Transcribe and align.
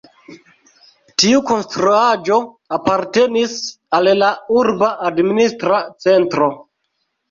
Tiu 1.23 1.41
konstruaĵo 1.49 2.39
apartenis 2.79 3.55
al 4.01 4.13
la 4.25 4.35
urba 4.61 4.93
administra 5.15 5.89
centro. 6.11 6.55